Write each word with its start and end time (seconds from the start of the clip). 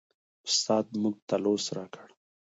استاد 0.47 0.85
موږ 1.01 1.15
ته 1.27 1.35
لوست 1.43 1.69
راکړ. 1.77 2.07